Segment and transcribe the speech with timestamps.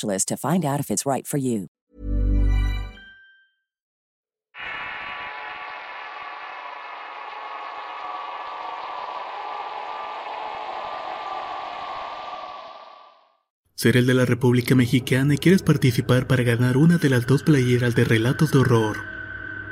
[0.00, 1.68] to find out if it's right for you.
[13.82, 17.42] Ser el de la República Mexicana y quieres participar para ganar una de las dos
[17.42, 18.96] playeras de Relatos de Horror.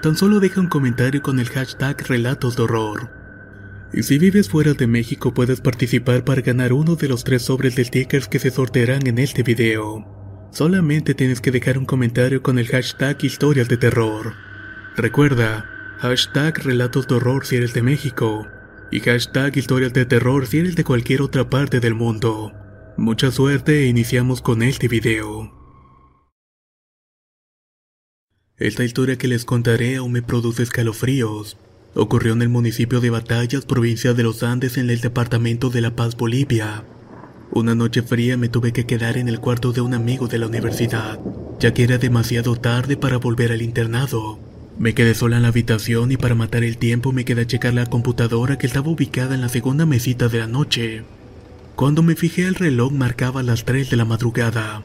[0.02, 3.20] Tan solo deja un comentario con el hashtag Relatos de Horror.
[3.92, 7.74] Y si vives fuera de México puedes participar para ganar uno de los tres sobres
[7.74, 10.06] de stickers que se sortearán en este video.
[10.52, 14.34] Solamente tienes que dejar un comentario con el hashtag historias de terror.
[14.96, 15.64] Recuerda,
[15.98, 18.46] hashtag relatos de horror si eres de México
[18.92, 22.52] y hashtag historias de terror si eres de cualquier otra parte del mundo.
[22.96, 25.52] Mucha suerte e iniciamos con este video.
[28.56, 31.56] Esta historia que les contaré aún me produce escalofríos.
[31.94, 35.96] Ocurrió en el municipio de Batallas, provincia de los Andes, en el departamento de La
[35.96, 36.84] Paz, Bolivia.
[37.50, 40.46] Una noche fría me tuve que quedar en el cuarto de un amigo de la
[40.46, 41.18] universidad,
[41.58, 44.38] ya que era demasiado tarde para volver al internado.
[44.78, 47.74] Me quedé sola en la habitación y para matar el tiempo me quedé a checar
[47.74, 51.02] la computadora que estaba ubicada en la segunda mesita de la noche.
[51.74, 54.84] Cuando me fijé el reloj marcaba las 3 de la madrugada.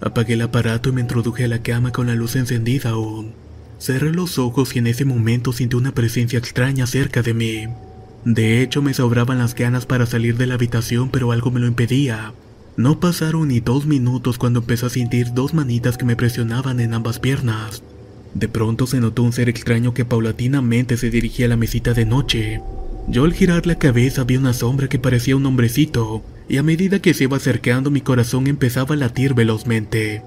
[0.00, 3.34] Apagué el aparato y me introduje a la cama con la luz encendida aún.
[3.80, 7.66] Cerré los ojos y en ese momento sentí una presencia extraña cerca de mí.
[8.26, 11.66] De hecho, me sobraban las ganas para salir de la habitación, pero algo me lo
[11.66, 12.34] impedía.
[12.76, 16.92] No pasaron ni dos minutos cuando empecé a sentir dos manitas que me presionaban en
[16.92, 17.82] ambas piernas.
[18.34, 22.04] De pronto se notó un ser extraño que paulatinamente se dirigía a la mesita de
[22.04, 22.60] noche.
[23.08, 27.00] Yo al girar la cabeza vi una sombra que parecía un hombrecito, y a medida
[27.00, 30.22] que se iba acercando mi corazón empezaba a latir velozmente.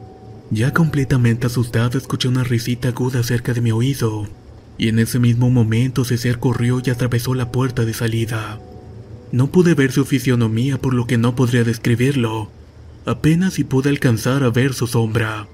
[0.54, 4.28] Ya completamente asustado escuché una risita aguda cerca de mi oído
[4.78, 8.60] y en ese mismo momento César corrió y atravesó la puerta de salida.
[9.32, 12.52] No pude ver su fisionomía por lo que no podría describirlo,
[13.04, 15.48] apenas si pude alcanzar a ver su sombra.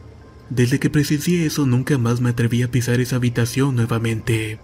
[0.49, 4.59] Desde que presencié eso nunca más me atreví a pisar esa habitación nuevamente.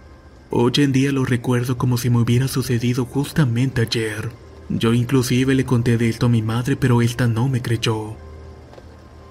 [0.50, 4.28] Hoy en día lo recuerdo como si me hubiera sucedido justamente ayer.
[4.68, 8.25] Yo inclusive le conté de esto a mi madre pero esta no me creyó.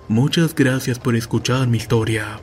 [0.08, 2.40] Muchas gracias por escuchar mi historia.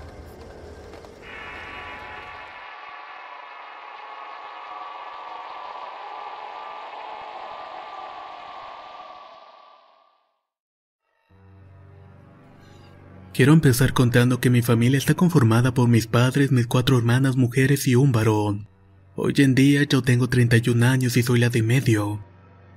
[13.33, 17.87] Quiero empezar contando que mi familia está conformada por mis padres, mis cuatro hermanas mujeres
[17.87, 18.69] y un varón.
[19.15, 22.25] Hoy en día yo tengo 31 años y soy la de medio.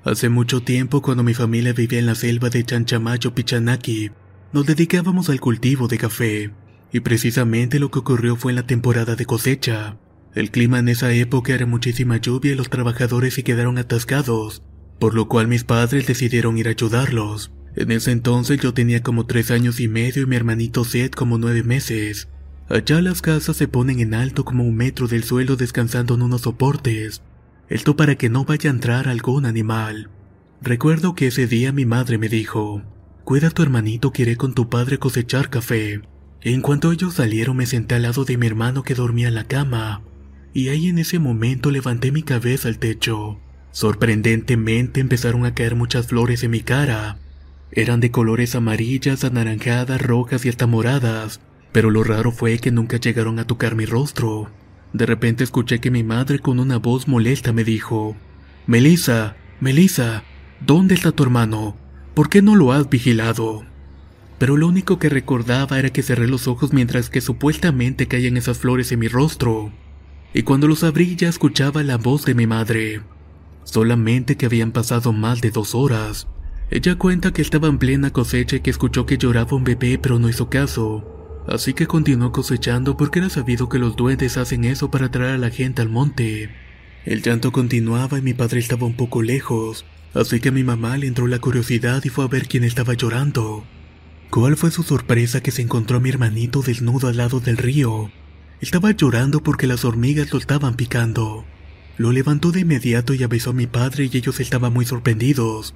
[0.03, 4.11] Hace mucho tiempo, cuando mi familia vivía en la selva de Chanchamayo Pichanaki,
[4.53, 6.51] nos dedicábamos al cultivo de café,
[6.91, 9.97] y precisamente lo que ocurrió fue en la temporada de cosecha.
[10.33, 14.63] El clima en esa época era muchísima lluvia y los trabajadores se quedaron atascados,
[14.99, 17.51] por lo cual mis padres decidieron ir a ayudarlos.
[17.75, 21.37] En ese entonces yo tenía como tres años y medio y mi hermanito Seth como
[21.37, 22.29] nueve meses.
[22.69, 26.41] Allá las casas se ponen en alto como un metro del suelo descansando en unos
[26.41, 27.21] soportes.
[27.69, 30.09] Esto para que no vaya a entrar algún animal.
[30.61, 32.81] Recuerdo que ese día mi madre me dijo,
[33.25, 36.01] cuida a tu hermanito que iré con tu padre cosechar café.
[36.41, 39.45] En cuanto ellos salieron me senté al lado de mi hermano que dormía en la
[39.45, 40.03] cama,
[40.53, 43.39] y ahí en ese momento levanté mi cabeza al techo.
[43.71, 47.17] Sorprendentemente empezaron a caer muchas flores en mi cara,
[47.71, 52.97] eran de colores amarillas, anaranjadas, rojas y hasta moradas, pero lo raro fue que nunca
[52.97, 54.51] llegaron a tocar mi rostro.
[54.93, 58.15] De repente escuché que mi madre con una voz molesta me dijo,
[58.67, 60.23] Melissa, Melissa,
[60.65, 61.75] ¿dónde está tu hermano?
[62.15, 63.65] ¿Por qué no lo has vigilado?
[64.39, 68.57] Pero lo único que recordaba era que cerré los ojos mientras que supuestamente caían esas
[68.57, 69.73] flores en mi rostro.
[70.33, 73.01] Y cuando los abrí ya escuchaba la voz de mi madre.
[73.65, 76.27] Solamente que habían pasado más de dos horas.
[76.71, 80.17] Ella cuenta que estaba en plena cosecha y que escuchó que lloraba un bebé pero
[80.17, 81.43] no hizo caso.
[81.49, 85.37] Así que continuó cosechando porque era sabido que los duendes hacen eso para atraer a
[85.37, 86.49] la gente al monte.
[87.03, 89.85] El llanto continuaba y mi padre estaba un poco lejos,
[90.15, 92.93] así que a mi mamá le entró la curiosidad y fue a ver quién estaba
[92.93, 93.65] llorando.
[94.29, 98.11] ¿Cuál fue su sorpresa que se encontró a mi hermanito desnudo al lado del río?
[98.61, 101.45] Estaba llorando porque las hormigas lo estaban picando.
[101.97, 105.75] Lo levantó de inmediato y avisó a mi padre y ellos estaban muy sorprendidos.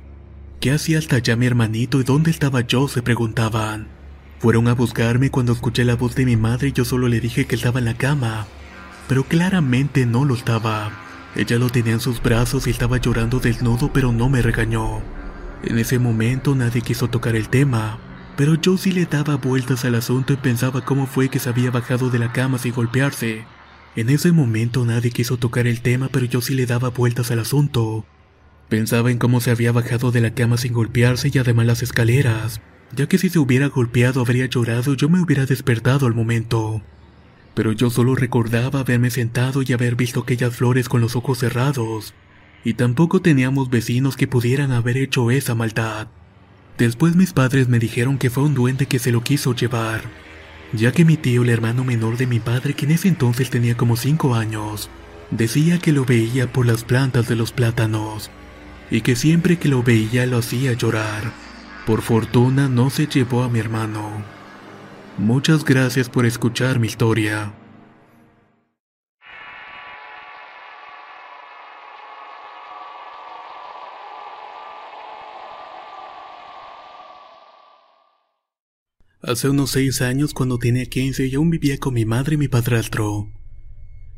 [0.59, 2.88] ¿Qué hacía hasta allá mi hermanito y dónde estaba yo?
[2.88, 3.88] se preguntaban.
[4.39, 7.45] Fueron a buscarme cuando escuché la voz de mi madre y yo solo le dije
[7.45, 8.47] que estaba en la cama.
[9.07, 11.08] Pero claramente no lo estaba.
[11.36, 15.02] Ella lo tenía en sus brazos y estaba llorando desnudo, pero no me regañó.
[15.64, 18.00] En ese momento nadie quiso tocar el tema,
[18.36, 21.72] pero yo sí le daba vueltas al asunto y pensaba cómo fue que se había
[21.72, 23.46] bajado de la cama sin golpearse.
[23.96, 27.40] En ese momento nadie quiso tocar el tema, pero yo sí le daba vueltas al
[27.40, 28.06] asunto.
[28.70, 32.62] Pensaba en cómo se había bajado de la cama sin golpearse y además las escaleras,
[32.96, 36.81] ya que si se hubiera golpeado habría llorado yo me hubiera despertado al momento
[37.59, 42.13] pero yo solo recordaba haberme sentado y haber visto aquellas flores con los ojos cerrados,
[42.63, 46.07] y tampoco teníamos vecinos que pudieran haber hecho esa maldad.
[46.77, 50.03] Después mis padres me dijeron que fue un duende que se lo quiso llevar,
[50.71, 53.75] ya que mi tío, el hermano menor de mi padre, que en ese entonces tenía
[53.75, 54.89] como 5 años,
[55.29, 58.31] decía que lo veía por las plantas de los plátanos,
[58.89, 61.33] y que siempre que lo veía lo hacía llorar.
[61.85, 64.38] Por fortuna no se llevó a mi hermano.
[65.19, 67.54] Muchas gracias por escuchar mi historia.
[79.21, 82.48] Hace unos seis años, cuando tenía 15, y aún vivía con mi madre y mi
[82.48, 83.27] padrastro.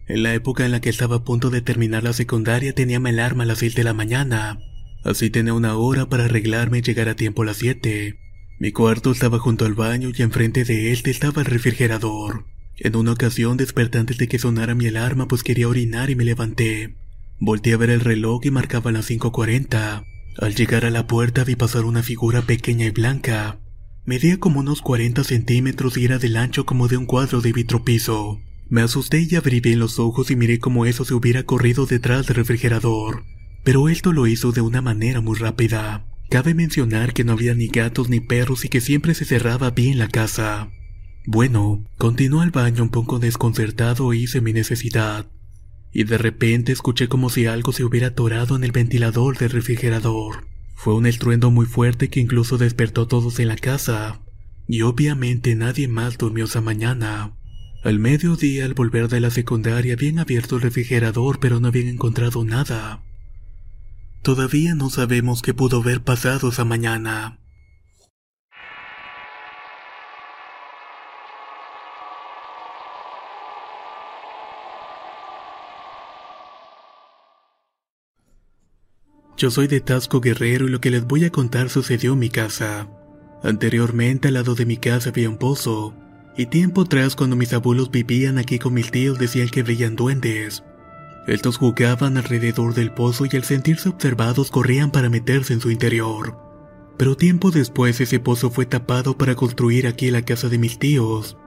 [0.08, 3.10] En la época en la que estaba a punto de terminar la secundaria, tenía mi
[3.10, 4.60] alarma a las 6 de la mañana.
[5.04, 8.20] Así tenía una hora para arreglarme y llegar a tiempo a las 7.
[8.62, 12.46] Mi cuarto estaba junto al baño y enfrente de él estaba el refrigerador.
[12.78, 16.26] En una ocasión desperté antes de que sonara mi alarma pues quería orinar y me
[16.26, 16.96] levanté.
[17.40, 20.06] Volté a ver el reloj y marcaba las 5.40.
[20.38, 23.60] Al llegar a la puerta vi pasar una figura pequeña y blanca.
[24.06, 28.38] Medía como unos 40 centímetros y era del ancho como de un cuadro de vitropiso.
[28.70, 32.28] Me asusté y abrí bien los ojos y miré como eso se hubiera corrido detrás
[32.28, 33.24] del refrigerador.
[33.64, 36.11] Pero esto lo hizo de una manera muy rápida.
[36.32, 39.98] Cabe mencionar que no había ni gatos ni perros y que siempre se cerraba bien
[39.98, 40.72] la casa.
[41.26, 45.30] Bueno, continuó al baño un poco desconcertado e hice mi necesidad.
[45.92, 50.48] Y de repente escuché como si algo se hubiera atorado en el ventilador del refrigerador.
[50.74, 54.22] Fue un estruendo muy fuerte que incluso despertó a todos en la casa.
[54.70, 57.36] Y obviamente nadie más durmió esa mañana.
[57.84, 62.46] Al mediodía, al volver de la secundaria, habían abierto el refrigerador pero no habían encontrado
[62.46, 63.04] nada.
[64.22, 67.40] Todavía no sabemos qué pudo haber pasado esa mañana.
[79.38, 82.30] Yo soy de Tasco Guerrero y lo que les voy a contar sucedió en mi
[82.30, 82.88] casa.
[83.42, 85.96] Anteriormente al lado de mi casa había un pozo,
[86.38, 90.64] y tiempo atrás cuando mis abuelos vivían aquí con mis tíos decían que veían duendes.
[91.28, 96.38] Estos jugaban alrededor del pozo y al sentirse observados corrían para meterse en su interior.
[96.98, 101.38] Pero tiempo después ese pozo fue tapado para construir aquí la casa de mis tíos.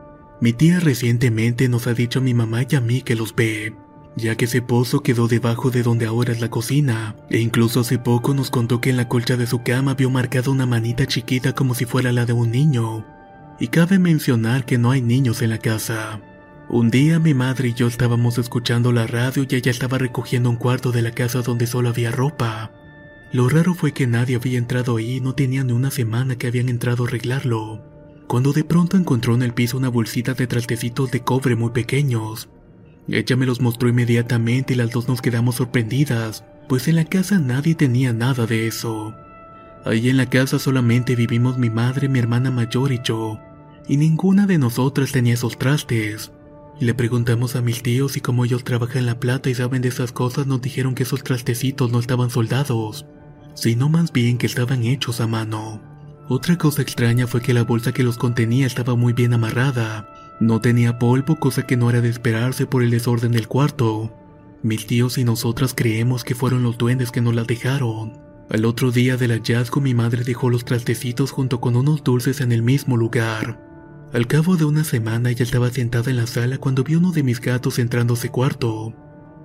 [0.41, 3.75] Mi tía recientemente nos ha dicho a mi mamá y a mí que los ve,
[4.17, 7.99] ya que ese pozo quedó debajo de donde ahora es la cocina, e incluso hace
[7.99, 11.55] poco nos contó que en la colcha de su cama vio marcada una manita chiquita
[11.55, 13.07] como si fuera la de un niño.
[13.61, 16.21] Y cabe mencionar que no hay niños en la casa.
[16.75, 20.57] Un día mi madre y yo estábamos escuchando la radio y ella estaba recogiendo un
[20.57, 22.73] cuarto de la casa donde solo había ropa.
[23.31, 26.49] Lo raro fue que nadie había entrado ahí y no tenía ni una semana que
[26.49, 27.81] habían entrado a arreglarlo.
[28.27, 32.49] Cuando de pronto encontró en el piso una bolsita de trastecitos de cobre muy pequeños.
[33.07, 37.39] Ella me los mostró inmediatamente y las dos nos quedamos sorprendidas, pues en la casa
[37.39, 39.15] nadie tenía nada de eso.
[39.85, 43.39] Ahí en la casa solamente vivimos mi madre, mi hermana mayor y yo,
[43.87, 46.33] y ninguna de nosotras tenía esos trastes.
[46.81, 50.11] Le preguntamos a mis tíos y como ellos trabajan la plata y saben de esas
[50.11, 53.07] cosas, nos dijeron que esos trastecitos no estaban soldados,
[53.55, 55.81] sino más bien que estaban hechos a mano.
[56.29, 60.09] Otra cosa extraña fue que la bolsa que los contenía estaba muy bien amarrada.
[60.41, 64.13] No tenía polvo, cosa que no era de esperarse por el desorden del cuarto.
[64.63, 68.19] Mis tíos y nosotras creemos que fueron los duendes que nos la dejaron.
[68.51, 72.51] Al otro día del hallazgo mi madre dejó los trastecitos junto con unos dulces en
[72.51, 73.74] el mismo lugar.
[74.15, 77.25] Al cabo de una semana ella estaba sentada en la sala cuando vio uno de
[77.25, 78.95] mis gatos entrando a ese cuarto.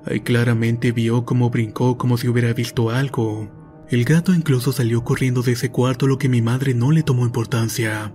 [0.06, 3.50] Ahí claramente vio cómo brincó como si hubiera visto algo.
[3.90, 7.26] El gato incluso salió corriendo de ese cuarto lo que mi madre no le tomó
[7.26, 8.14] importancia.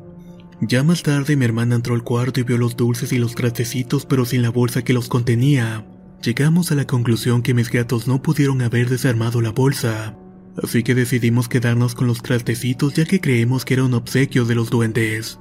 [0.61, 4.07] Ya más tarde mi hermana entró al cuarto y vio los dulces y los trastecitos
[4.07, 5.85] pero sin la bolsa que los contenía.
[6.23, 10.17] Llegamos a la conclusión que mis gatos no pudieron haber desarmado la bolsa,
[10.63, 14.55] así que decidimos quedarnos con los trastecitos ya que creemos que era un obsequio de
[14.55, 15.41] los duendes.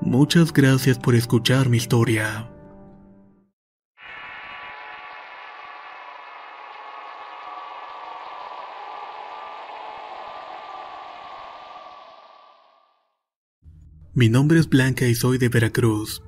[0.00, 2.50] Muchas gracias por escuchar mi historia.
[14.14, 16.22] Mi nombre es Blanca y soy de Veracruz.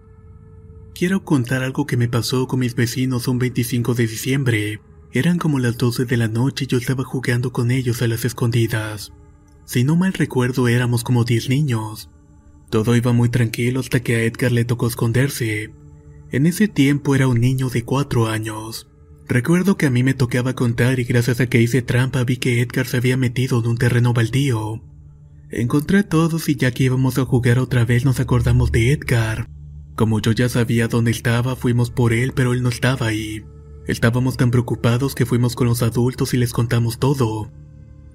[0.94, 4.80] Quiero contar algo que me pasó con mis vecinos un 25 de diciembre.
[5.12, 8.24] Eran como las 12 de la noche y yo estaba jugando con ellos a las
[8.24, 9.12] escondidas.
[9.64, 12.10] Si no mal recuerdo éramos como 10 niños.
[12.70, 15.70] Todo iba muy tranquilo hasta que a Edgar le tocó esconderse.
[16.30, 18.88] En ese tiempo era un niño de 4 años.
[19.26, 22.60] Recuerdo que a mí me tocaba contar y gracias a que hice trampa vi que
[22.60, 24.82] Edgar se había metido en un terreno baldío.
[25.50, 29.48] Encontré a todos y ya que íbamos a jugar otra vez nos acordamos de Edgar.
[29.96, 33.44] Como yo ya sabía dónde estaba, fuimos por él, pero él no estaba ahí.
[33.86, 37.50] Estábamos tan preocupados que fuimos con los adultos y les contamos todo.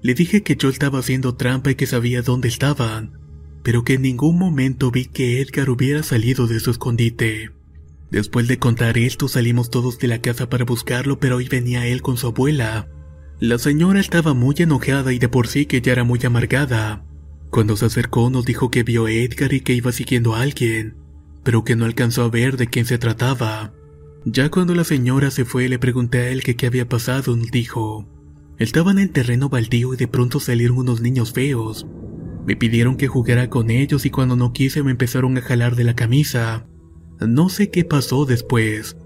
[0.03, 3.23] Le dije que yo estaba haciendo trampa y que sabía dónde estaban,
[3.63, 7.51] pero que en ningún momento vi que Edgar hubiera salido de su escondite.
[8.12, 12.01] Después de contar esto salimos todos de la casa para buscarlo, pero hoy venía él
[12.01, 12.89] con su abuela.
[13.39, 17.03] La señora estaba muy enojada y de por sí que ya era muy amargada.
[17.50, 20.96] Cuando se acercó nos dijo que vio a Edgar y que iba siguiendo a alguien,
[21.43, 23.74] pero que no alcanzó a ver de quién se trataba.
[24.25, 27.51] Ya cuando la señora se fue le pregunté a él que qué había pasado, nos
[27.51, 28.08] dijo.
[28.58, 31.88] Estaban en terreno baldío y de pronto salieron unos niños feos.
[32.45, 35.85] Me pidieron que jugara con ellos y cuando no quise me empezaron a jalar de
[35.85, 36.67] la camisa.
[37.19, 38.97] No sé qué pasó después,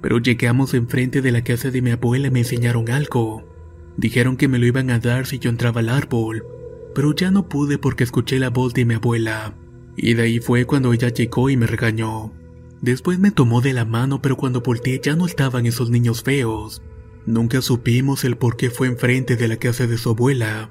[0.00, 3.48] pero llegamos enfrente de la casa de mi abuela y me enseñaron algo.
[3.96, 6.44] Dijeron que me lo iban a dar si yo entraba al árbol,
[6.94, 9.56] pero ya no pude porque escuché la voz de mi abuela,
[9.96, 12.32] y de ahí fue cuando ella llegó y me regañó.
[12.80, 16.82] Después me tomó de la mano, pero cuando volteé ya no estaban esos niños feos.
[17.26, 20.70] Nunca supimos el por qué fue enfrente de la casa de su abuela.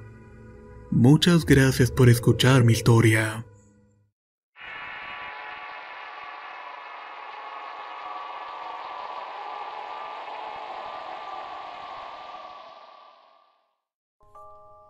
[0.95, 3.43] Muchas gracias por escuchar mi historia.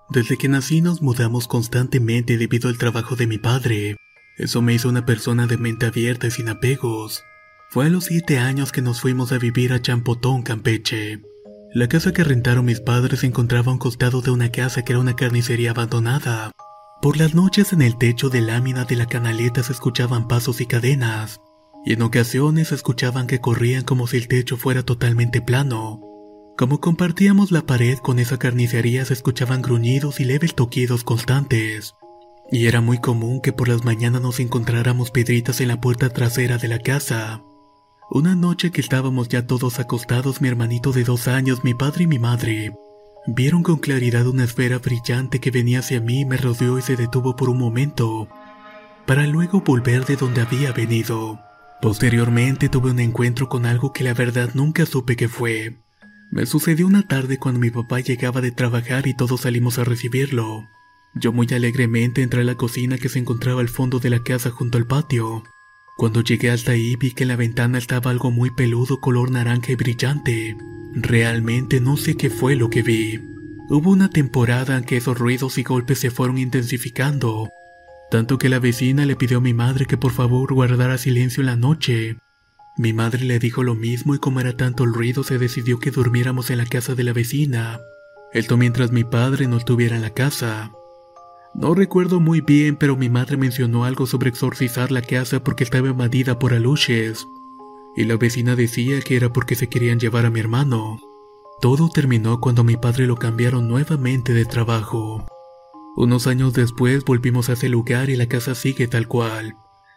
[0.10, 3.96] Desde que nací nos mudamos constantemente debido al trabajo de mi padre.
[4.38, 7.24] Eso me hizo una persona de mente abierta y sin apegos.
[7.70, 11.33] Fue a los siete años que nos fuimos a vivir a Champotón, Campeche.
[11.76, 14.94] La casa que rentaron mis padres se encontraba a un costado de una casa que
[14.94, 16.52] era una carnicería abandonada.
[17.02, 20.68] Por las noches en el techo de lámina de la canaleta se escuchaban pasos y
[20.68, 21.42] cadenas,
[21.84, 26.00] y en ocasiones se escuchaban que corrían como si el techo fuera totalmente plano.
[26.60, 31.96] Como compartíamos la pared con esa carnicería se escuchaban gruñidos y leves toquidos constantes.
[32.52, 36.60] Y era muy común que por las mañanas nos encontráramos piedritas en la puerta trasera
[36.60, 37.42] de la casa.
[38.16, 42.08] Una noche que estábamos ya todos acostados, mi hermanito de dos años, mi padre y
[42.08, 42.72] mi madre,
[43.26, 47.36] vieron con claridad una esfera brillante que venía hacia mí, me rodeó y se detuvo
[47.36, 48.28] por un momento,
[49.08, 51.40] para luego volver de donde había venido.
[51.82, 55.80] Posteriormente tuve un encuentro con algo que la verdad nunca supe qué fue.
[56.30, 60.68] Me sucedió una tarde cuando mi papá llegaba de trabajar y todos salimos a recibirlo.
[61.16, 64.52] Yo muy alegremente entré a la cocina que se encontraba al fondo de la casa
[64.52, 65.44] junto al patio.
[65.98, 69.72] Cuando llegué hasta ahí vi que en la ventana estaba algo muy peludo color naranja
[69.72, 70.58] y brillante.
[70.94, 73.20] Realmente no sé qué fue lo que vi.
[73.70, 77.50] Hubo una temporada en que esos ruidos y golpes se fueron intensificando,
[78.12, 81.48] tanto que la vecina le pidió a mi madre que por favor guardara silencio en
[81.48, 82.18] la noche,
[82.76, 85.92] mi madre le dijo lo mismo y como era tanto el ruido se decidió que
[85.92, 87.80] durmiéramos en la casa de la vecina.
[88.32, 90.72] Esto mientras mi padre no estuviera en la casa.
[91.56, 95.90] No recuerdo muy bien, pero mi madre mencionó algo sobre exorcizar la casa porque estaba
[95.90, 97.28] invadida por aluches.
[97.96, 101.00] Y la vecina decía que era porque se querían llevar a mi hermano.
[101.62, 105.28] Todo terminó cuando mi padre lo cambiaron nuevamente de trabajo.
[105.96, 109.54] Unos años después volvimos a ese lugar y la casa sigue tal cual.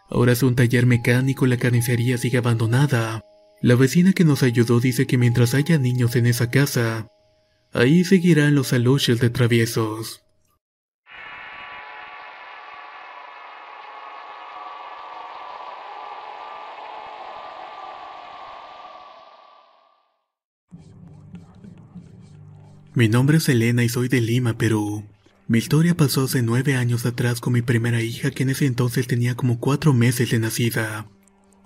[0.09, 3.21] Ahora es un taller mecánico y la carnicería sigue abandonada.
[3.61, 7.07] La vecina que nos ayudó dice que mientras haya niños en esa casa,
[7.73, 10.26] ahí seguirán los aluches de traviesos.
[22.97, 25.03] Mi nombre es Elena y soy de Lima, Perú.
[25.47, 29.05] Mi historia pasó hace nueve años atrás con mi primera hija que en ese entonces
[29.05, 31.05] tenía como cuatro meses de nacida.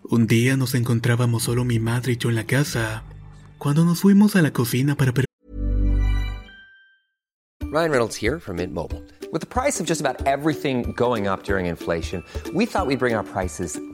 [0.04, 3.06] Un día nos encontrábamos solo mi madre y yo en la casa.
[3.60, 5.14] Cuando nos fuimos a la cocina para
[7.62, 9.02] Ryan Reynolds here from Mint Mobile.
[9.32, 13.16] With the price of just about everything going up during inflation, we thought we'd bring
[13.16, 13.80] our prices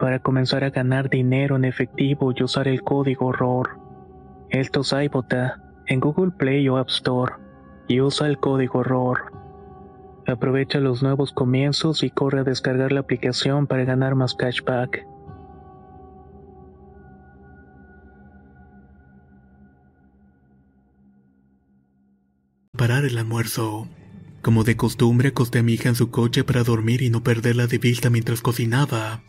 [0.00, 3.78] para comenzar a ganar dinero en efectivo y usar el código ROR.
[4.48, 7.34] Esto es iBota en Google Play o App Store
[7.86, 9.30] y usa el código ROR.
[10.26, 15.06] Aprovecha los nuevos comienzos y corre a descargar la aplicación para ganar más cashback.
[22.76, 23.86] Parar el almuerzo.
[24.40, 27.66] Como de costumbre, acosté a mi hija en su coche para dormir y no perderla
[27.66, 29.20] de vista mientras cocinaba.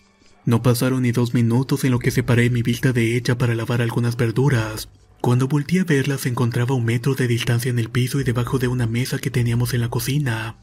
[0.46, 3.82] No pasaron ni dos minutos en lo que separé mi vista de ella para lavar
[3.82, 4.90] algunas verduras.
[5.22, 8.24] Cuando volteé a verla se encontraba a un metro de distancia en el piso y
[8.24, 10.58] debajo de una mesa que teníamos en la cocina.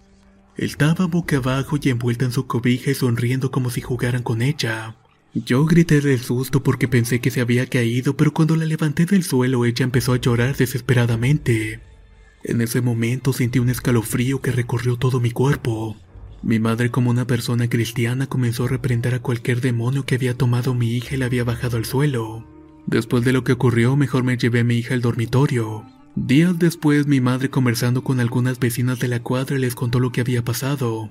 [0.57, 4.97] Estaba boca abajo y envuelta en su cobija y sonriendo como si jugaran con ella.
[5.33, 9.23] Yo grité de susto porque pensé que se había caído, pero cuando la levanté del
[9.23, 11.81] suelo ella empezó a llorar desesperadamente.
[12.43, 15.97] En ese momento sentí un escalofrío que recorrió todo mi cuerpo.
[16.43, 20.71] Mi madre, como una persona cristiana, comenzó a reprender a cualquier demonio que había tomado
[20.73, 22.47] a mi hija y la había bajado al suelo.
[22.87, 25.85] Después de lo que ocurrió, mejor me llevé a mi hija al dormitorio.
[26.15, 30.21] Días después, mi madre, conversando con algunas vecinas de la cuadra, les contó lo que
[30.21, 31.11] había pasado.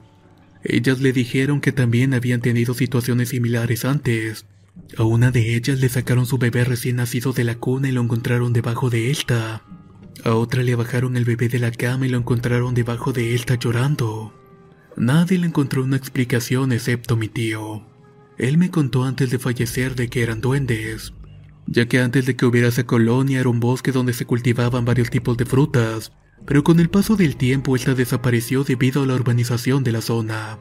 [0.64, 4.46] Ellas le dijeron que también habían tenido situaciones similares antes.
[4.98, 8.02] A una de ellas le sacaron su bebé recién nacido de la cuna y lo
[8.02, 9.64] encontraron debajo de esta.
[10.24, 13.56] A otra le bajaron el bebé de la cama y lo encontraron debajo de esta
[13.56, 14.34] llorando.
[14.98, 17.84] Nadie le encontró una explicación excepto mi tío.
[18.40, 21.14] Él me contó antes de fallecer de que eran duendes,
[21.68, 25.12] ya que antes de que hubiera esa colonia era un bosque donde se cultivaban varios
[25.12, 26.12] tipos de frutas,
[26.48, 30.58] pero con el paso del tiempo esta desapareció debido a la urbanización de la zona.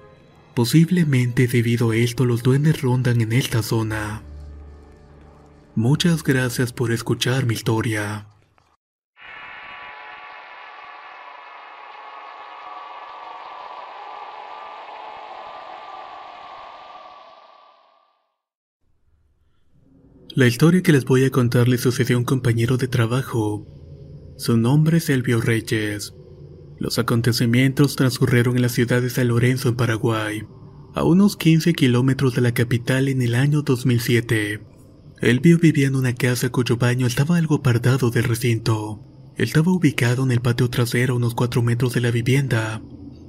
[0.55, 4.23] Posiblemente debido a esto los duendes rondan en esta zona.
[5.75, 8.27] Muchas gracias por escuchar mi historia.
[20.37, 23.67] La historia que les voy a contar le sucedió a un compañero de trabajo.
[24.37, 26.13] Su nombre es Elvio Reyes.
[26.79, 30.43] Los acontecimientos transcurrieron en la ciudad de San Lorenzo, en Paraguay,
[30.95, 34.61] a unos 15 kilómetros de la capital en el año 2007.
[35.23, 39.01] Elvio vivía en una casa cuyo baño estaba algo apartado del recinto.
[39.39, 42.83] Estaba ubicado en el patio trasero a unos 4 metros de la vivienda.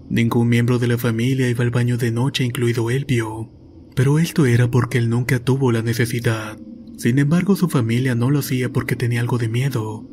[0.09, 3.49] Ningún miembro de la familia iba al baño de noche, incluido Elvio.
[3.95, 6.57] Pero esto era porque él nunca tuvo la necesidad.
[6.97, 10.03] Sin embargo, su familia no lo hacía porque tenía algo de miedo,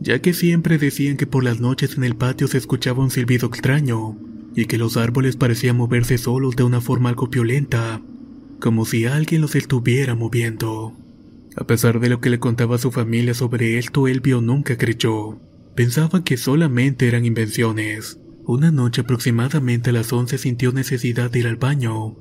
[0.00, 3.48] ya que siempre decían que por las noches en el patio se escuchaba un silbido
[3.48, 4.18] extraño
[4.54, 8.02] y que los árboles parecían moverse solos de una forma algo violenta,
[8.60, 10.94] como si alguien los estuviera moviendo.
[11.56, 15.40] A pesar de lo que le contaba su familia sobre esto, Elvio nunca creyó.
[15.74, 18.20] Pensaba que solamente eran invenciones.
[18.44, 22.16] Una noche aproximadamente a las 11 sintió necesidad de ir al baño.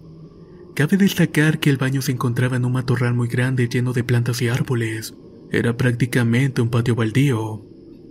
[0.78, 4.44] Cabe destacar que el baño se encontraba en un matorral muy grande lleno de plantas
[4.44, 5.16] y árboles.
[5.52, 7.66] Era prácticamente un patio baldío.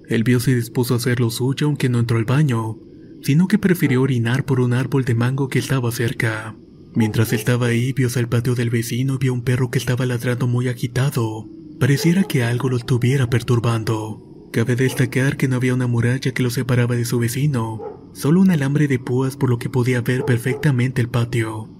[0.09, 2.77] Elvio se dispuso a hacer lo suyo aunque no entró al baño,
[3.23, 6.57] sino que prefirió orinar por un árbol de mango que estaba cerca.
[6.93, 10.49] Mientras estaba ahí, vio el patio del vecino y vio un perro que estaba ladrando
[10.49, 11.49] muy agitado.
[11.79, 14.49] Pareciera que algo lo estuviera perturbando.
[14.53, 18.51] Cabe destacar que no había una muralla que lo separaba de su vecino, solo un
[18.51, 21.76] alambre de púas por lo que podía ver perfectamente el patio.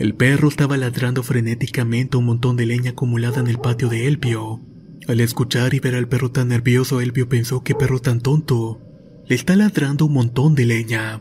[0.00, 4.58] El perro estaba ladrando frenéticamente un montón de leña acumulada en el patio de Elvio.
[5.06, 8.80] Al escuchar y ver al perro tan nervioso, Elvio pensó que perro tan tonto.
[9.26, 11.20] Le está ladrando un montón de leña.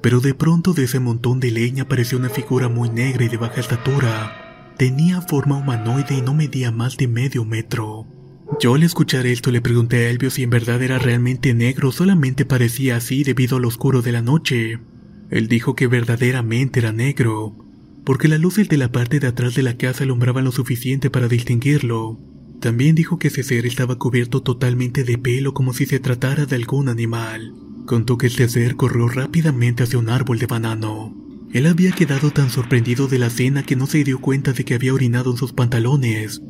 [0.00, 3.36] Pero de pronto de ese montón de leña apareció una figura muy negra y de
[3.36, 4.72] baja estatura.
[4.78, 8.06] Tenía forma humanoide y no medía más de medio metro.
[8.58, 12.46] Yo al escuchar esto le pregunté a Elvio si en verdad era realmente negro solamente
[12.46, 14.78] parecía así debido al oscuro de la noche.
[15.28, 17.65] Él dijo que verdaderamente era negro,
[18.06, 21.26] porque las luces de la parte de atrás de la casa alumbraban lo suficiente para
[21.26, 22.20] distinguirlo.
[22.60, 26.54] También dijo que ese ser estaba cubierto totalmente de pelo como si se tratara de
[26.54, 27.52] algún animal.
[27.84, 31.16] Contó que este ser corrió rápidamente hacia un árbol de banano.
[31.52, 34.74] Él había quedado tan sorprendido de la cena que no se dio cuenta de que
[34.74, 36.42] había orinado en sus pantalones.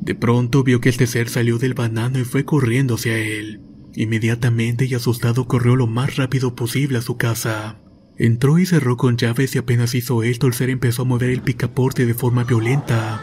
[0.00, 3.60] De pronto vio que este ser salió del banano y fue corriendo hacia él.
[3.94, 7.83] Inmediatamente y asustado corrió lo más rápido posible a su casa.
[8.16, 11.42] Entró y cerró con llaves y apenas hizo esto el ser empezó a mover el
[11.42, 13.20] picaporte de forma violenta,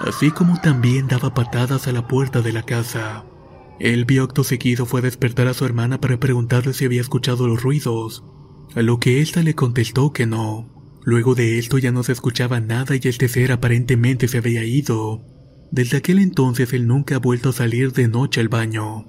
[0.00, 3.24] así como también daba patadas a la puerta de la casa.
[3.78, 7.62] El acto seguido fue a despertar a su hermana para preguntarle si había escuchado los
[7.62, 8.24] ruidos,
[8.74, 10.70] a lo que ésta le contestó que no.
[11.04, 15.24] Luego de esto ya no se escuchaba nada y este ser aparentemente se había ido.
[15.70, 19.06] Desde aquel entonces él nunca ha vuelto a salir de noche al baño.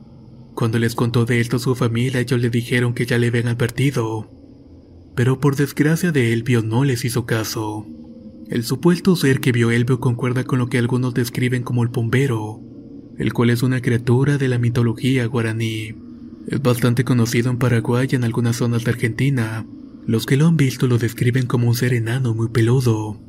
[0.53, 3.47] Cuando les contó de esto a su familia ellos le dijeron que ya le habían
[3.47, 4.37] advertido.
[5.17, 7.88] Pero por desgracia de Elvio no les hizo caso.
[8.51, 12.62] El supuesto ser que vio Elvio concuerda con lo que algunos describen como el bombero,
[13.17, 15.95] el cual es una criatura de la mitología guaraní.
[16.47, 19.65] Es bastante conocido en Paraguay y en algunas zonas de Argentina.
[20.06, 23.19] Los que lo han visto lo describen como un ser enano muy peludo,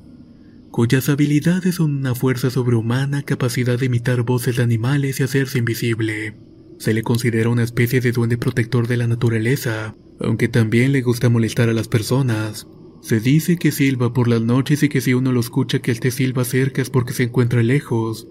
[0.71, 6.37] cuyas habilidades son una fuerza sobrehumana, capacidad de imitar voces de animales y hacerse invisible.
[6.79, 11.29] Se le considera una especie de duende protector de la naturaleza, aunque también le gusta
[11.29, 12.67] molestar a las personas.
[13.01, 16.11] Se dice que silba por las noches y que si uno lo escucha que este
[16.11, 18.29] silba cerca es porque se encuentra lejos,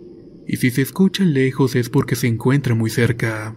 [0.47, 3.55] y si se escucha lejos es porque se encuentra muy cerca.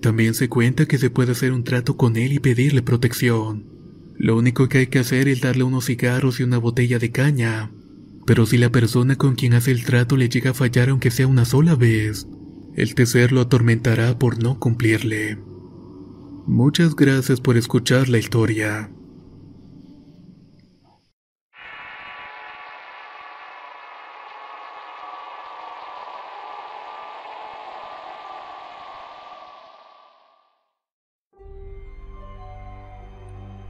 [0.00, 3.66] También se cuenta que se puede hacer un trato con él y pedirle protección.
[4.16, 7.72] Lo único que hay que hacer es darle unos cigarros y una botella de caña.
[8.26, 11.26] Pero si la persona con quien hace el trato le llega a fallar aunque sea
[11.26, 12.26] una sola vez,
[12.74, 15.38] el tercer lo atormentará por no cumplirle.
[16.48, 18.90] Muchas gracias por escuchar la historia.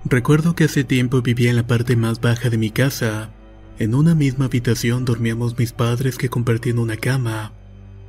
[0.04, 3.32] Recuerdo que hace tiempo vivía en la parte más baja de mi casa.
[3.80, 7.54] En una misma habitación dormíamos mis padres que compartían una cama,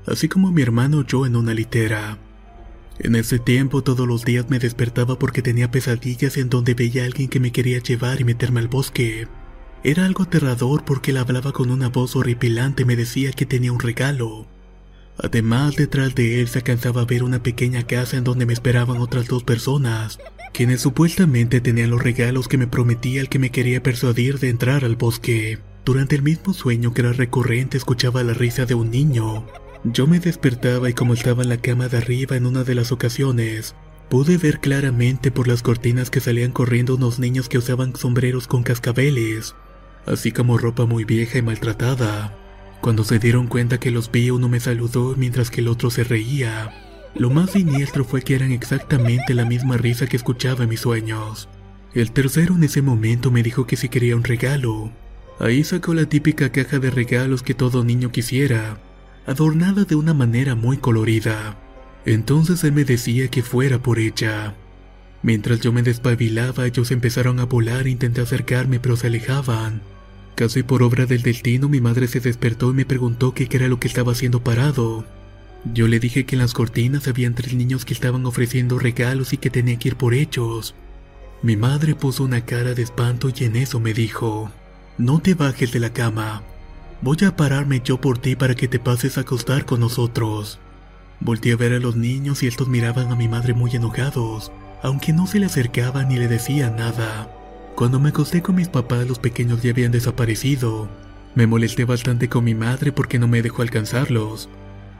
[0.05, 2.19] así como mi hermano yo en una litera.
[2.99, 7.05] En ese tiempo todos los días me despertaba porque tenía pesadillas en donde veía a
[7.05, 9.27] alguien que me quería llevar y meterme al bosque.
[9.83, 13.71] Era algo aterrador porque él hablaba con una voz horripilante y me decía que tenía
[13.71, 14.47] un regalo.
[15.17, 18.97] Además, detrás de él se alcanzaba a ver una pequeña casa en donde me esperaban
[18.97, 20.19] otras dos personas,
[20.53, 24.83] quienes supuestamente tenían los regalos que me prometía el que me quería persuadir de entrar
[24.83, 25.59] al bosque.
[25.85, 29.45] Durante el mismo sueño que era recurrente escuchaba la risa de un niño.
[29.85, 32.91] Yo me despertaba y como estaba en la cama de arriba en una de las
[32.91, 33.75] ocasiones,
[34.09, 38.63] pude ver claramente por las cortinas que salían corriendo unos niños que usaban sombreros con
[38.63, 39.55] cascabeles,
[40.05, 42.35] así como ropa muy vieja y maltratada.
[42.81, 46.03] Cuando se dieron cuenta que los vi uno me saludó mientras que el otro se
[46.03, 46.73] reía.
[47.15, 51.47] Lo más siniestro fue que eran exactamente la misma risa que escuchaba en mis sueños.
[51.93, 54.91] El tercero en ese momento me dijo que si quería un regalo.
[55.39, 58.79] Ahí sacó la típica caja de regalos que todo niño quisiera,
[59.29, 61.55] adornada de una manera muy colorida.
[62.05, 64.55] Entonces él me decía que fuera por ella.
[65.21, 69.81] Mientras yo me despabilaba, ellos empezaron a volar e intenté acercarme, pero se alejaban.
[70.33, 73.79] Casi por obra del destino, mi madre se despertó y me preguntó qué era lo
[73.79, 75.05] que estaba haciendo parado.
[75.73, 79.37] Yo le dije que en las cortinas habían tres niños que estaban ofreciendo regalos y
[79.37, 80.73] que tenía que ir por ellos.
[81.43, 84.49] Mi madre puso una cara de espanto y en eso me dijo,
[84.97, 86.43] no te bajes de la cama.
[87.01, 90.59] Voy a pararme yo por ti para que te pases a acostar con nosotros.
[91.21, 94.51] Volté a ver a los niños y estos miraban a mi madre muy enojados,
[94.83, 97.29] aunque no se le acercaban ni le decían nada.
[97.75, 100.89] Cuando me acosté con mis papás los pequeños ya habían desaparecido.
[101.35, 104.49] Me molesté bastante con mi madre porque no me dejó alcanzarlos.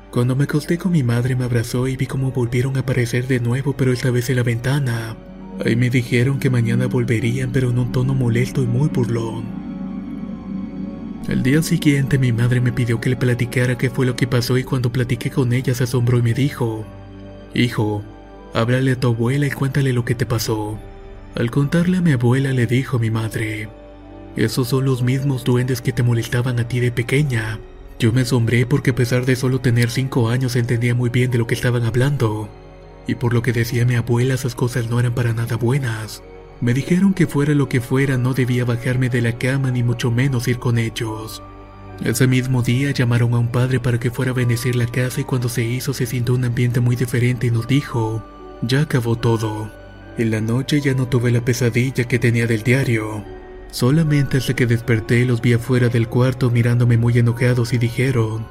[0.10, 3.42] Cuando me acosté con mi madre me abrazó y vi cómo volvieron a aparecer de
[3.42, 5.18] nuevo pero esta vez en la ventana.
[5.66, 9.69] Ahí me dijeron que mañana volverían pero en un tono molesto y muy burlón.
[11.30, 14.58] Al día siguiente mi madre me pidió que le platicara qué fue lo que pasó
[14.58, 16.86] y cuando platiqué con ella se asombró y me dijo,
[17.54, 18.04] Hijo,
[18.56, 20.80] háblale a tu abuela y cuéntale lo que te pasó.
[21.36, 23.70] Al contarle a mi abuela le dijo mi madre,
[24.36, 27.60] esos son los mismos duendes que te molestaban a ti de pequeña.
[28.00, 31.38] Yo me asombré porque a pesar de solo tener cinco años entendía muy bien de
[31.38, 32.50] lo que estaban hablando.
[33.06, 36.24] Y por lo que decía mi abuela esas cosas no eran para nada buenas.
[36.62, 40.12] Me dijeron que fuera lo que fuera no debía bajarme de la cama ni mucho
[40.12, 41.42] menos ir con ellos.
[42.04, 45.24] Ese mismo día llamaron a un padre para que fuera a bendecir la casa y
[45.24, 48.24] cuando se hizo se sintió un ambiente muy diferente y nos dijo,
[48.62, 49.72] ya acabó todo.
[50.18, 53.24] En la noche ya no tuve la pesadilla que tenía del diario.
[53.72, 58.46] Solamente hasta que desperté los vi afuera del cuarto mirándome muy enojados y dijeron,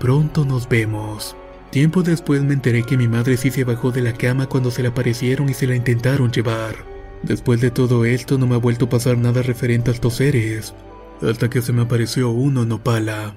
[0.00, 1.36] pronto nos vemos.
[1.70, 4.82] Tiempo después me enteré que mi madre sí se bajó de la cama cuando se
[4.82, 6.91] le aparecieron y se la intentaron llevar.
[7.22, 10.74] Después de todo esto no me ha vuelto a pasar nada referente a estos seres,
[11.20, 13.36] hasta que se me apareció uno en Opala.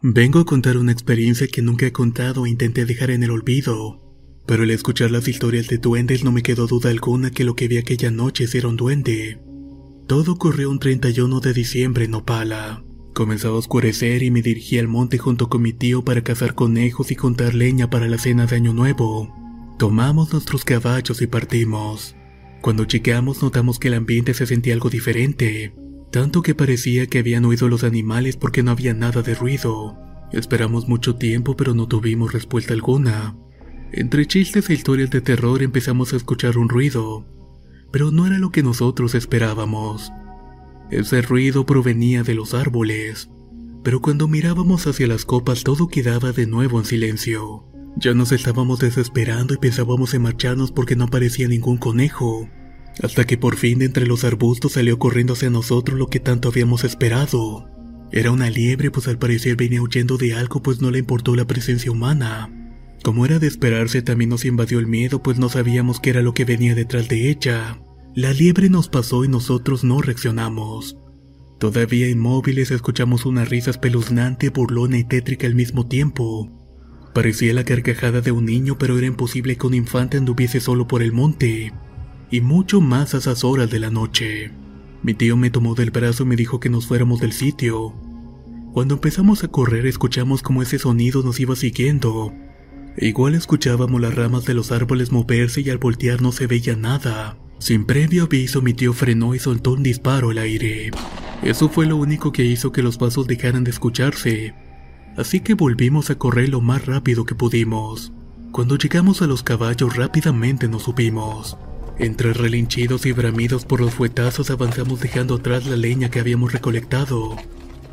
[0.00, 4.00] Vengo a contar una experiencia que nunca he contado e intenté dejar en el olvido,
[4.46, 7.66] pero al escuchar las historias de duendes no me quedó duda alguna que lo que
[7.66, 9.40] vi aquella noche era un duende.
[10.06, 12.87] Todo ocurrió un 31 de diciembre en Opala.
[13.14, 17.10] Comenzaba a oscurecer y me dirigí al monte junto con mi tío para cazar conejos
[17.10, 19.34] y juntar leña para la cena de Año Nuevo.
[19.78, 22.14] Tomamos nuestros caballos y partimos.
[22.60, 25.72] Cuando llegamos notamos que el ambiente se sentía algo diferente
[26.10, 29.98] tanto que parecía que habían oído los animales porque no había nada de ruido.
[30.32, 33.36] Esperamos mucho tiempo pero no tuvimos respuesta alguna.
[33.92, 37.26] Entre chistes e historias de terror empezamos a escuchar un ruido,
[37.90, 40.10] pero no era lo que nosotros esperábamos.
[40.90, 43.30] Ese ruido provenía de los árboles,
[43.84, 47.64] pero cuando mirábamos hacia las copas todo quedaba de nuevo en silencio.
[47.96, 52.48] Ya nos estábamos desesperando y pensábamos en marcharnos porque no aparecía ningún conejo
[53.02, 56.48] hasta que por fin de entre los arbustos salió corriendo hacia nosotros lo que tanto
[56.48, 57.68] habíamos esperado.
[58.10, 61.46] Era una liebre, pues al parecer venía huyendo de algo, pues no le importó la
[61.46, 62.50] presencia humana.
[63.02, 66.34] Como era de esperarse, también nos invadió el miedo, pues no sabíamos qué era lo
[66.34, 67.78] que venía detrás de ella.
[68.14, 70.96] La liebre nos pasó y nosotros no reaccionamos.
[71.58, 76.50] Todavía inmóviles escuchamos una risa espeluznante, burlona y tétrica al mismo tiempo.
[77.14, 81.02] Parecía la carcajada de un niño, pero era imposible que un infante anduviese solo por
[81.02, 81.72] el monte
[82.30, 84.52] y mucho más a esas horas de la noche.
[85.02, 87.94] Mi tío me tomó del brazo y me dijo que nos fuéramos del sitio.
[88.72, 92.32] Cuando empezamos a correr escuchamos como ese sonido nos iba siguiendo.
[92.96, 97.38] igual escuchábamos las ramas de los árboles moverse y al voltear no se veía nada.
[97.58, 100.90] Sin previo aviso mi tío frenó y soltó un disparo al aire.
[101.42, 104.54] Eso fue lo único que hizo que los pasos dejaran de escucharse.
[105.16, 108.12] Así que volvimos a correr lo más rápido que pudimos.
[108.52, 111.56] Cuando llegamos a los caballos rápidamente nos subimos.
[111.98, 117.36] Entre relinchidos y bramidos por los fuetazos avanzamos dejando atrás la leña que habíamos recolectado.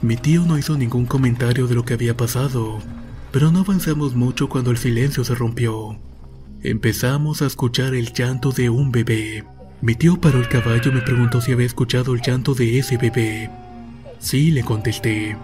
[0.02, 2.80] Mi tío no hizo ningún comentario de lo que había pasado,
[3.32, 6.00] pero no avanzamos mucho cuando el silencio se rompió.
[6.62, 9.44] Empezamos a escuchar el llanto de un bebé.
[9.82, 12.98] Mi tío paró el caballo y me preguntó si había escuchado el llanto de ese
[12.98, 13.50] bebé.
[14.20, 15.38] Sí, le contesté.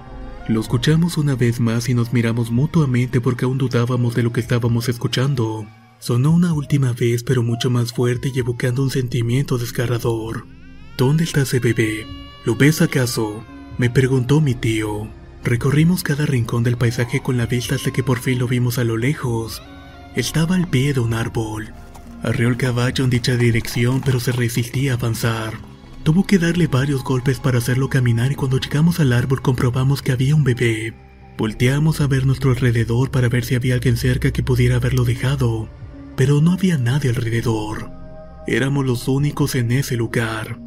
[0.48, 4.39] Lo escuchamos una vez más y nos miramos mutuamente porque aún dudábamos de lo que
[4.39, 5.65] estábamos escuchando.
[6.00, 10.48] Sonó una última vez pero mucho más fuerte y evocando un sentimiento desgarrador.
[10.98, 12.08] ¿Dónde está ese bebé?
[12.44, 13.44] ¿Lo ves acaso?
[13.78, 15.08] Me preguntó mi tío.
[15.44, 18.84] Recorrimos cada rincón del paisaje con la vista hasta que por fin lo vimos a
[18.84, 19.62] lo lejos.
[20.15, 21.74] Estaba al pie de un árbol.
[22.24, 25.54] Arreó el caballo en dicha dirección, pero se resistía a avanzar.
[26.04, 30.12] Tuvo que darle varios golpes para hacerlo caminar y cuando llegamos al árbol comprobamos que
[30.12, 30.94] había un bebé.
[31.38, 35.70] Volteamos a ver nuestro alrededor para ver si había alguien cerca que pudiera haberlo dejado,
[36.16, 37.92] pero no había nadie alrededor.
[38.48, 40.60] Éramos los únicos en ese lugar.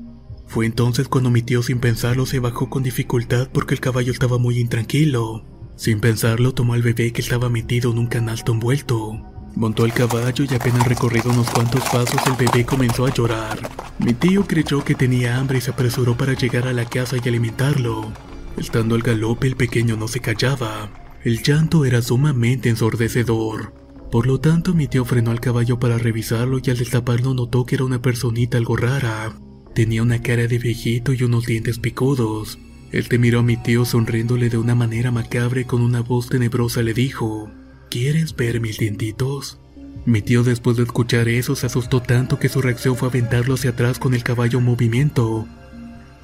[0.47, 4.39] Fue entonces cuando mi tío sin pensarlo se bajó con dificultad porque el caballo estaba
[4.39, 5.45] muy intranquilo.
[5.77, 9.34] Sin pensarlo tomó al bebé que estaba metido en un canasto envuelto.
[9.57, 13.59] Montó el caballo y apenas recorrido unos cuantos pasos el bebé comenzó a llorar.
[13.99, 17.29] Mi tío creyó que tenía hambre y se apresuró para llegar a la casa y
[17.29, 18.13] alimentarlo.
[18.57, 20.91] Estando al galope el pequeño no se callaba.
[21.23, 23.73] El llanto era sumamente ensordecedor.
[24.11, 27.77] Por lo tanto mi tío frenó al caballo para revisarlo y al destaparlo notó que
[27.77, 29.37] era una personita algo rara.
[29.75, 32.59] Tenía una cara de viejito y unos dientes picudos.
[32.91, 36.29] Él te miró a mi tío sonriéndole de una manera macabra y con una voz
[36.29, 37.51] tenebrosa le dijo,
[37.95, 39.61] ¿Quieres ver mis dientitos?
[40.05, 43.71] Mi tío después de escuchar eso se asustó tanto que su reacción fue aventarlo hacia
[43.71, 45.47] atrás con el caballo en movimiento.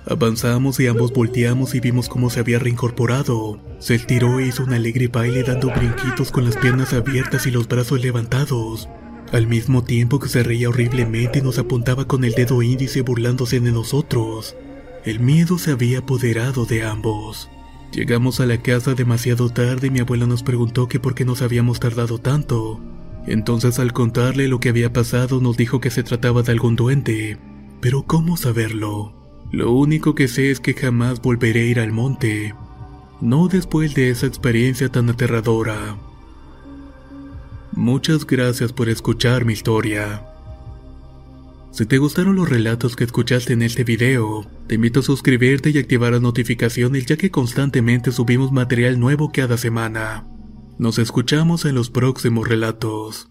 [0.04, 3.60] Avanzamos y ambos volteamos y vimos cómo se había reincorporado.
[3.78, 7.68] Se estiró e hizo un alegre baile dando brinquitos con las piernas abiertas y los
[7.68, 8.88] brazos levantados.
[9.30, 13.70] Al mismo tiempo que se reía horriblemente nos apuntaba con el dedo índice burlándose de
[13.70, 14.56] nosotros.
[15.04, 17.48] El miedo se había apoderado de ambos.
[17.92, 21.42] Llegamos a la casa demasiado tarde y mi abuela nos preguntó que por qué nos
[21.42, 22.80] habíamos tardado tanto.
[23.26, 27.38] Entonces al contarle lo que había pasado nos dijo que se trataba de algún duende.
[27.80, 29.12] Pero ¿cómo saberlo?
[29.50, 32.54] Lo único que sé es que jamás volveré a ir al monte.
[33.20, 35.96] No después de esa experiencia tan aterradora.
[37.72, 40.29] Muchas gracias por escuchar mi historia.
[41.72, 45.78] Si te gustaron los relatos que escuchaste en este video, te invito a suscribirte y
[45.78, 50.26] activar las notificaciones ya que constantemente subimos material nuevo cada semana.
[50.78, 53.30] Nos escuchamos en los próximos relatos.